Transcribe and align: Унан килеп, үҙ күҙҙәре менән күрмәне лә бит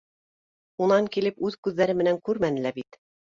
Унан 0.85 1.09
килеп, 1.17 1.37
үҙ 1.49 1.59
күҙҙәре 1.67 1.97
менән 2.01 2.19
күрмәне 2.31 2.65
лә 2.65 2.73
бит 2.81 2.99